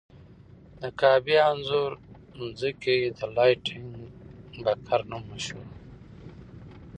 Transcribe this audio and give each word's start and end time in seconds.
د 0.81 0.83
کعبې 0.99 1.37
انځور 1.51 1.91
مخکې 2.39 2.95
د 3.17 3.19
لایټننګ 3.35 3.91
بګز 4.63 5.01
نوم 5.09 5.23
مشهور 5.31 5.65
و. 5.69 5.69